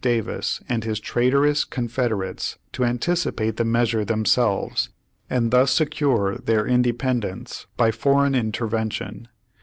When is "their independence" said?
6.37-7.67